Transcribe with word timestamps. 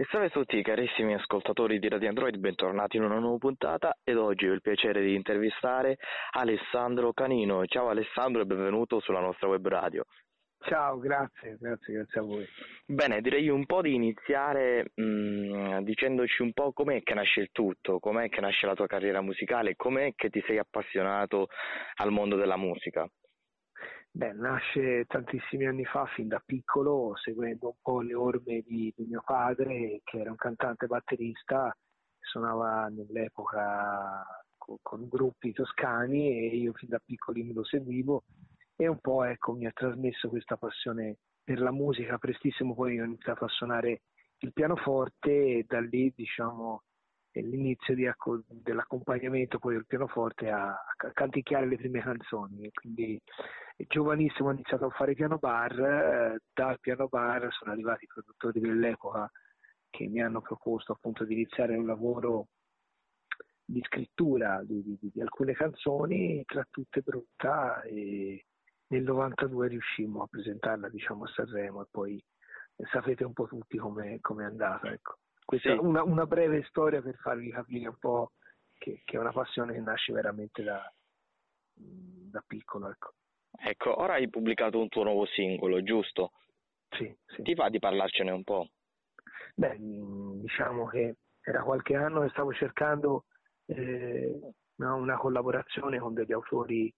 E 0.00 0.06
salve 0.12 0.26
a 0.26 0.30
tutti 0.30 0.62
carissimi 0.62 1.12
ascoltatori 1.12 1.80
di 1.80 1.88
Radio 1.88 2.08
Android, 2.08 2.36
bentornati 2.36 2.98
in 2.98 3.02
una 3.02 3.18
nuova 3.18 3.38
puntata 3.38 3.98
ed 4.04 4.16
oggi 4.16 4.46
ho 4.46 4.52
il 4.52 4.60
piacere 4.60 5.02
di 5.02 5.12
intervistare 5.12 5.98
Alessandro 6.34 7.12
Canino. 7.12 7.66
Ciao 7.66 7.88
Alessandro 7.88 8.42
e 8.42 8.44
benvenuto 8.44 9.00
sulla 9.00 9.18
nostra 9.18 9.48
web 9.48 9.66
radio. 9.66 10.04
Ciao, 10.60 10.98
grazie, 10.98 11.56
grazie, 11.58 11.94
grazie 11.94 12.20
a 12.20 12.22
voi. 12.22 12.46
Bene, 12.86 13.20
direi 13.20 13.48
un 13.48 13.66
po' 13.66 13.82
di 13.82 13.94
iniziare 13.94 14.92
mh, 14.94 15.02
mm, 15.02 15.78
dicendoci 15.78 16.42
un 16.42 16.52
po' 16.52 16.72
com'è 16.72 17.02
che 17.02 17.14
nasce 17.14 17.40
il 17.40 17.48
tutto, 17.50 17.98
com'è 17.98 18.28
che 18.28 18.40
nasce 18.40 18.66
la 18.66 18.74
tua 18.74 18.86
carriera 18.86 19.20
musicale, 19.20 19.74
com'è 19.74 20.12
che 20.14 20.30
ti 20.30 20.40
sei 20.46 20.58
appassionato 20.58 21.48
al 21.96 22.12
mondo 22.12 22.36
della 22.36 22.56
musica. 22.56 23.04
Beh, 24.18 24.32
nasce 24.32 25.04
tantissimi 25.06 25.64
anni 25.64 25.84
fa, 25.84 26.04
fin 26.06 26.26
da 26.26 26.42
piccolo, 26.44 27.14
seguendo 27.14 27.68
un 27.68 27.76
po' 27.80 28.00
le 28.00 28.14
orme 28.14 28.62
di, 28.66 28.92
di 28.96 29.04
mio 29.04 29.22
padre, 29.24 30.00
che 30.02 30.18
era 30.18 30.30
un 30.30 30.36
cantante 30.36 30.88
batterista, 30.88 31.72
suonava 32.18 32.88
nell'epoca 32.88 34.26
con, 34.56 34.76
con, 34.82 35.06
gruppi 35.06 35.52
toscani 35.52 36.30
e 36.30 36.56
io 36.56 36.72
fin 36.72 36.88
da 36.88 36.98
piccolino 36.98 37.52
lo 37.52 37.64
seguivo 37.64 38.24
e 38.74 38.88
un 38.88 38.98
po' 38.98 39.22
ecco, 39.22 39.52
mi 39.52 39.66
ha 39.66 39.72
trasmesso 39.72 40.28
questa 40.28 40.56
passione 40.56 41.18
per 41.44 41.60
la 41.60 41.70
musica. 41.70 42.18
Prestissimo 42.18 42.74
poi 42.74 42.98
ho 42.98 43.04
iniziato 43.04 43.44
a 43.44 43.48
suonare 43.48 44.00
il 44.38 44.52
pianoforte 44.52 45.30
e 45.30 45.64
da 45.64 45.78
lì 45.78 46.12
diciamo 46.12 46.82
l'inizio 47.40 47.94
di, 47.94 48.08
dell'accompagnamento 48.48 49.58
poi 49.58 49.74
del 49.74 49.86
pianoforte 49.86 50.50
a, 50.50 50.68
a 50.70 51.12
canticchiare 51.12 51.66
le 51.66 51.76
prime 51.76 52.00
canzoni. 52.00 52.70
Quindi 52.72 53.20
giovanissimo 53.76 54.48
ho 54.48 54.52
iniziato 54.52 54.86
a 54.86 54.90
fare 54.90 55.14
piano 55.14 55.38
bar, 55.38 55.78
eh, 55.78 56.38
dal 56.52 56.80
piano 56.80 57.06
bar 57.08 57.48
sono 57.52 57.72
arrivati 57.72 58.04
i 58.04 58.08
produttori 58.08 58.60
dell'epoca 58.60 59.30
che 59.90 60.06
mi 60.06 60.20
hanno 60.22 60.40
proposto 60.40 60.92
appunto 60.92 61.24
di 61.24 61.34
iniziare 61.34 61.76
un 61.76 61.86
lavoro 61.86 62.48
di 63.64 63.82
scrittura 63.84 64.62
di, 64.64 64.82
di, 64.82 65.10
di 65.12 65.20
alcune 65.20 65.52
canzoni, 65.52 66.42
tra 66.46 66.66
tutte 66.70 67.02
brutta 67.02 67.82
e 67.82 68.44
nel 68.88 69.02
92 69.02 69.68
riuscimmo 69.68 70.22
a 70.22 70.26
presentarla 70.26 70.88
diciamo 70.88 71.24
a 71.24 71.28
Sanremo 71.28 71.82
e 71.82 71.86
poi 71.90 72.24
sapete 72.90 73.24
un 73.24 73.32
po' 73.32 73.46
tutti 73.46 73.76
come 73.76 74.18
è 74.20 74.44
andata. 74.44 74.90
Ecco. 74.90 75.18
Questa 75.48 75.70
sì. 75.70 75.76
è 75.76 75.78
una, 75.78 76.02
una, 76.02 76.26
breve 76.26 76.62
storia 76.64 77.00
per 77.00 77.16
farvi 77.22 77.50
capire 77.50 77.88
un 77.88 77.96
po' 77.98 78.32
che, 78.76 79.00
che, 79.02 79.16
è 79.16 79.18
una 79.18 79.32
passione 79.32 79.72
che 79.72 79.80
nasce 79.80 80.12
veramente 80.12 80.62
da, 80.62 80.92
da 81.72 82.44
piccolo. 82.46 82.90
Ecco. 82.90 83.14
ecco, 83.58 83.98
ora 83.98 84.12
hai 84.12 84.28
pubblicato 84.28 84.78
un 84.78 84.88
tuo 84.88 85.04
nuovo 85.04 85.24
singolo, 85.24 85.82
giusto? 85.82 86.32
Sì, 86.90 87.10
sì. 87.28 87.40
Ti 87.40 87.54
va 87.54 87.70
di 87.70 87.78
parlarcene 87.78 88.30
un 88.30 88.44
po'? 88.44 88.68
Beh, 89.54 89.76
diciamo 89.78 90.84
che 90.84 91.16
era 91.40 91.62
qualche 91.62 91.94
anno 91.94 92.20
che 92.20 92.28
stavo 92.28 92.52
cercando 92.52 93.24
eh, 93.64 94.38
una 94.76 95.16
collaborazione 95.16 95.98
con 95.98 96.12
degli 96.12 96.34
autori, 96.34 96.92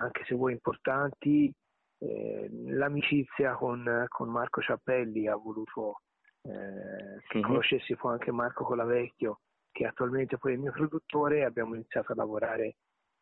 anche 0.00 0.22
se 0.26 0.34
vuoi 0.34 0.52
importanti. 0.52 1.50
Eh, 1.96 2.48
l'amicizia 2.66 3.54
con, 3.54 4.04
con 4.08 4.28
Marco 4.28 4.60
Ciappelli 4.60 5.28
ha 5.28 5.34
voluto 5.36 6.02
eh, 6.48 7.22
che 7.26 7.38
mm-hmm. 7.38 7.46
conoscessi 7.46 7.96
poi 7.96 8.12
anche 8.12 8.30
Marco 8.30 8.64
Colavecchio, 8.64 9.40
che 9.72 9.86
attualmente 9.86 10.38
poi 10.38 10.52
è 10.52 10.54
il 10.54 10.60
mio 10.60 10.72
produttore, 10.72 11.44
abbiamo 11.44 11.74
iniziato 11.74 12.12
a 12.12 12.16
lavorare 12.16 12.76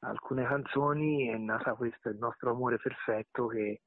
alcune 0.00 0.44
canzoni, 0.44 1.28
è 1.28 1.36
nata 1.36 1.74
questo 1.74 2.08
il 2.08 2.18
nostro 2.18 2.50
amore 2.50 2.78
perfetto 2.78 3.46
che 3.46 3.80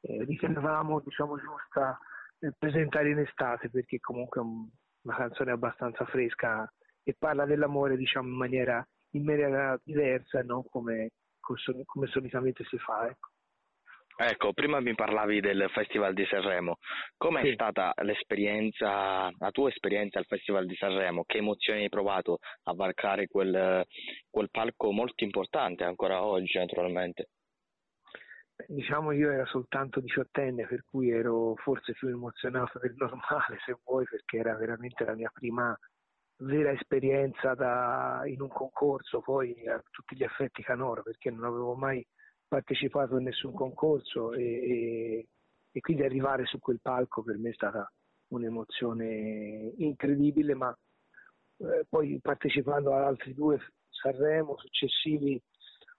eh, 0.00 0.24
ritenevamo 0.24 1.00
diciamo 1.00 1.36
giusta 1.38 1.98
eh, 2.38 2.52
presentare 2.56 3.10
in 3.10 3.18
estate 3.18 3.68
perché 3.68 3.98
comunque 3.98 4.40
è 4.40 4.44
un, 4.44 4.68
una 5.02 5.16
canzone 5.16 5.50
abbastanza 5.50 6.04
fresca 6.06 6.70
e 7.02 7.14
parla 7.18 7.44
dell'amore 7.44 7.96
diciamo 7.96 8.28
in 8.28 8.36
maniera, 8.36 8.86
in 9.10 9.24
maniera 9.24 9.78
diversa, 9.82 10.42
non 10.42 10.64
come, 10.68 11.10
come 11.40 12.06
solitamente 12.08 12.64
si 12.64 12.78
fa. 12.78 13.08
Ecco. 13.08 13.30
Ecco, 14.18 14.54
prima 14.54 14.80
mi 14.80 14.94
parlavi 14.94 15.40
del 15.40 15.68
Festival 15.70 16.14
di 16.14 16.24
Sanremo. 16.24 16.78
Com'è 17.18 17.42
sì. 17.42 17.52
stata 17.52 17.92
l'esperienza, 18.02 19.30
la 19.36 19.50
tua 19.50 19.68
esperienza 19.68 20.18
al 20.18 20.24
Festival 20.24 20.64
di 20.64 20.74
Sanremo? 20.74 21.24
Che 21.24 21.36
emozioni 21.36 21.82
hai 21.82 21.90
provato 21.90 22.38
a 22.62 22.72
varcare 22.72 23.26
quel, 23.26 23.84
quel 24.30 24.48
palco 24.50 24.90
molto 24.90 25.22
importante 25.22 25.84
ancora 25.84 26.24
oggi, 26.24 26.56
naturalmente? 26.56 27.28
Diciamo 28.68 29.12
io 29.12 29.30
ero 29.30 29.44
soltanto 29.44 30.00
diciottenne, 30.00 30.66
per 30.66 30.82
cui 30.84 31.10
ero 31.10 31.54
forse 31.56 31.92
più 31.92 32.08
emozionato 32.08 32.78
del 32.78 32.94
normale, 32.96 33.58
se 33.66 33.76
vuoi, 33.84 34.06
perché 34.06 34.38
era 34.38 34.56
veramente 34.56 35.04
la 35.04 35.14
mia 35.14 35.30
prima 35.30 35.78
vera 36.38 36.70
esperienza 36.70 37.52
da, 37.52 38.22
in 38.24 38.40
un 38.40 38.48
concorso, 38.48 39.20
poi 39.20 39.68
a 39.68 39.78
tutti 39.90 40.16
gli 40.16 40.22
effetti 40.22 40.62
canoro, 40.62 41.02
perché 41.02 41.30
non 41.30 41.44
avevo 41.44 41.74
mai 41.74 42.02
partecipato 42.48 43.16
a 43.16 43.20
nessun 43.20 43.52
concorso 43.52 44.32
e, 44.32 44.42
e, 44.42 45.28
e, 45.72 45.80
quindi 45.80 46.02
arrivare 46.02 46.46
su 46.46 46.58
quel 46.58 46.80
palco 46.80 47.22
per 47.22 47.38
me 47.38 47.50
è 47.50 47.54
stata 47.54 47.90
un'emozione 48.28 49.72
incredibile, 49.78 50.54
ma 50.54 50.76
eh, 51.58 51.86
poi 51.88 52.18
partecipando 52.20 52.94
ad 52.94 53.02
altri 53.02 53.34
due 53.34 53.58
Sanremo 53.88 54.56
successivi 54.58 55.40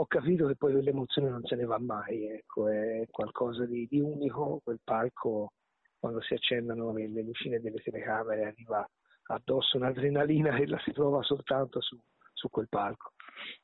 ho 0.00 0.06
capito 0.06 0.46
che 0.46 0.54
poi 0.54 0.72
quell'emozione 0.72 1.28
non 1.28 1.44
se 1.44 1.56
ne 1.56 1.64
va 1.64 1.78
mai, 1.78 2.28
ecco, 2.28 2.68
è 2.68 3.04
qualcosa 3.10 3.66
di, 3.66 3.86
di 3.90 4.00
unico, 4.00 4.60
quel 4.62 4.78
palco 4.84 5.54
quando 5.98 6.20
si 6.20 6.34
accendono 6.34 6.92
le, 6.92 7.08
le 7.08 7.22
lucine 7.22 7.58
delle 7.58 7.80
telecamere 7.82 8.46
arriva 8.46 8.88
addosso 9.30 9.76
un'adrenalina 9.76 10.54
che 10.54 10.66
la 10.66 10.78
si 10.84 10.92
trova 10.92 11.22
soltanto 11.22 11.80
su, 11.80 11.98
su 12.32 12.48
quel 12.48 12.68
palco. 12.68 13.12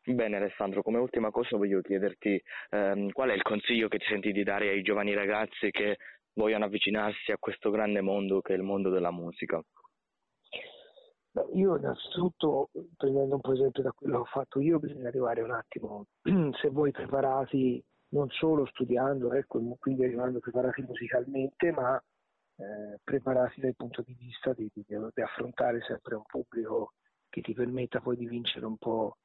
Bene 0.05 0.37
Alessandro, 0.37 0.83
come 0.83 0.99
ultima 0.99 1.31
cosa 1.31 1.57
voglio 1.57 1.81
chiederti 1.81 2.41
ehm, 2.71 3.11
qual 3.11 3.31
è 3.31 3.35
il 3.35 3.43
consiglio 3.43 3.89
che 3.89 3.99
ti 3.99 4.07
senti 4.07 4.33
di 4.33 4.43
dare 4.43 4.69
ai 4.69 4.83
giovani 4.83 5.15
ragazzi 5.15 5.71
che 5.71 5.97
vogliono 6.35 6.65
avvicinarsi 6.65 7.33
a 7.33 7.39
questo 7.39 7.71
grande 7.71 8.01
mondo 8.01 8.41
che 8.41 8.55
è 8.55 8.57
il 8.57 8.63
mondo 8.63 8.91
della 8.91 9.13
musica? 9.13 9.63
Io 11.55 11.77
innanzitutto, 11.77 12.71
prendendo 12.97 13.34
un 13.34 13.41
po' 13.41 13.53
esempio 13.53 13.83
da 13.83 13.91
quello 13.91 14.15
che 14.15 14.21
ho 14.21 14.25
fatto 14.25 14.61
io, 14.61 14.79
bisogna 14.79 15.09
arrivare 15.09 15.43
un 15.43 15.51
attimo, 15.51 16.07
se 16.61 16.69
voi 16.69 16.93
preparati 16.93 17.83
non 18.11 18.29
solo 18.31 18.65
studiando, 18.67 19.33
ecco, 19.33 19.61
quindi 19.79 20.05
arrivando 20.05 20.39
preparati 20.39 20.83
musicalmente, 20.83 21.73
ma 21.73 22.01
eh, 22.57 23.01
preparati 23.03 23.61
dal 23.61 23.75
punto 23.75 24.03
di 24.03 24.15
vista 24.15 24.53
di, 24.53 24.71
di, 24.73 24.84
di, 24.87 25.23
affrontare 25.23 25.81
sempre 25.81 26.15
un 26.15 26.23
pubblico 26.25 26.93
che 27.29 27.41
ti 27.41 27.53
permetta 27.53 28.01
poi 28.01 28.17
di 28.17 28.29
vincere 28.29 28.65
un 28.65 28.77
po' 28.77 29.17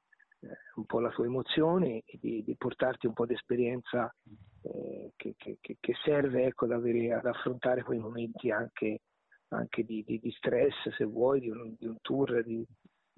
un 0.75 0.85
po' 0.85 0.99
la 0.99 1.09
tua 1.09 1.25
emozione 1.25 2.03
e 2.05 2.17
di, 2.19 2.43
di 2.43 2.55
portarti 2.55 3.07
un 3.07 3.13
po' 3.13 3.25
di 3.25 3.33
esperienza 3.33 4.13
eh, 4.61 5.11
che, 5.15 5.35
che, 5.37 5.57
che, 5.59 5.93
serve 6.03 6.45
ecco, 6.45 6.65
ad, 6.65 6.71
avere, 6.71 7.13
ad, 7.13 7.25
affrontare 7.25 7.83
quei 7.83 7.99
momenti 7.99 8.51
anche, 8.51 9.01
anche 9.49 9.83
di, 9.83 10.03
di, 10.03 10.19
di, 10.19 10.31
stress, 10.31 10.89
se 10.95 11.03
vuoi, 11.05 11.39
di 11.41 11.49
un, 11.49 11.75
un 11.79 11.97
tour, 12.01 12.43
di, 12.43 12.65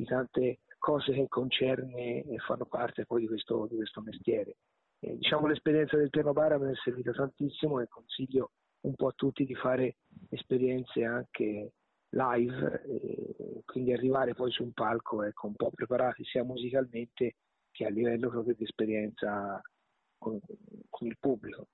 tante 0.06 0.62
cose 0.80 1.14
che 1.14 1.28
concerne 1.28 2.24
e 2.24 2.38
fanno 2.40 2.66
parte 2.66 3.06
poi 3.06 3.22
di 3.22 3.28
questo, 3.28 3.68
questo 3.68 4.02
mestiere. 4.02 4.58
Eh, 5.00 5.16
diciamo 5.18 5.48
l'esperienza 5.48 5.96
del 5.96 6.09
piano 6.09 6.34
bar 6.34 6.59
mi 6.59 6.72
è 6.72 6.76
servita 6.84 7.12
tantissimo 7.12 7.80
e 7.80 7.88
consiglio 7.88 8.52
un 8.82 8.96
po' 8.96 9.08
a 9.08 9.14
tutti 9.16 9.46
di 9.46 9.53
fare 9.53 9.98
esperienze 10.30 11.03
anche 11.03 11.74
live, 12.11 12.83
e 12.85 13.61
quindi 13.66 13.94
arrivare 13.94 14.33
poi 14.33 14.51
su 14.51 14.63
un 14.63 14.72
palco 14.72 15.23
ecco, 15.23 15.47
un 15.47 15.55
po' 15.55 15.72
preparati 15.72 16.23
sia 16.23 16.44
musicalmente 16.44 17.35
che 17.72 17.85
a 17.85 17.89
livello 17.89 18.29
proprio 18.29 18.53
di 18.55 18.63
esperienza 18.63 19.61
con, 20.17 20.39
con 20.89 21.07
il 21.07 21.17
pubblico. 21.19 21.67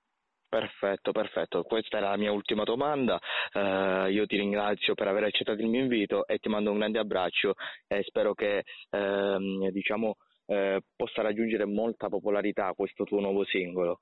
Perfetto, 0.48 1.12
perfetto. 1.12 1.62
Questa 1.62 1.98
era 1.98 2.08
la 2.10 2.16
mia 2.16 2.32
ultima 2.32 2.64
domanda. 2.64 3.20
Uh, 3.52 4.08
io 4.08 4.24
ti 4.24 4.38
ringrazio 4.38 4.94
per 4.94 5.06
aver 5.06 5.24
accettato 5.24 5.60
il 5.60 5.68
mio 5.68 5.82
invito 5.82 6.26
e 6.26 6.38
ti 6.38 6.48
mando 6.48 6.70
un 6.70 6.78
grande 6.78 6.98
abbraccio 6.98 7.54
e 7.86 8.02
spero 8.04 8.32
che 8.32 8.64
uh, 8.90 9.70
diciamo, 9.70 10.16
uh, 10.46 10.78
possa 10.96 11.20
raggiungere 11.20 11.66
molta 11.66 12.08
popolarità 12.08 12.72
questo 12.74 13.04
tuo 13.04 13.20
nuovo 13.20 13.44
singolo. 13.44 13.98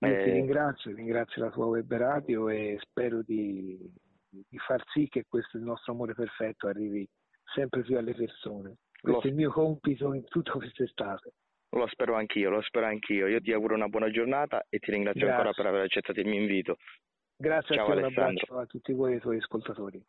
Io 0.00 0.08
ti 0.08 0.30
eh, 0.30 0.32
ringrazio, 0.32 0.94
ringrazio 0.94 1.42
la 1.42 1.50
tua 1.50 1.66
web 1.66 1.92
radio 1.92 2.48
e 2.48 2.78
spero 2.80 3.20
di 3.20 3.78
di 4.30 4.58
far 4.58 4.82
sì 4.92 5.08
che 5.08 5.24
questo 5.28 5.56
il 5.56 5.64
nostro 5.64 5.92
amore 5.92 6.14
perfetto 6.14 6.68
arrivi 6.68 7.08
sempre 7.54 7.82
più 7.82 7.96
alle 7.96 8.14
persone. 8.14 8.76
Questo 9.00 9.20
lo... 9.20 9.26
è 9.26 9.30
il 9.30 9.34
mio 9.34 9.50
compito 9.50 10.12
in 10.12 10.24
tutta 10.24 10.52
quest'estate. 10.52 11.32
Lo 11.70 11.86
spero 11.88 12.14
anch'io, 12.14 12.50
lo 12.50 12.62
spero 12.62 12.86
anch'io. 12.86 13.26
Io 13.26 13.40
ti 13.40 13.52
auguro 13.52 13.74
una 13.74 13.88
buona 13.88 14.10
giornata 14.10 14.64
e 14.68 14.78
ti 14.78 14.90
ringrazio 14.90 15.26
Grazie. 15.26 15.36
ancora 15.36 15.54
per 15.54 15.66
aver 15.66 15.82
accettato 15.82 16.20
il 16.20 16.26
mio 16.26 16.40
invito. 16.40 16.76
Grazie 17.36 17.76
Ciao, 17.76 17.86
a 17.86 17.92
te, 17.92 17.98
un 17.98 18.04
abbraccio 18.04 18.58
a 18.58 18.66
tutti 18.66 18.92
voi 18.92 19.12
e 19.12 19.14
ai 19.14 19.20
tuoi 19.20 19.36
ascoltatori. 19.36 20.02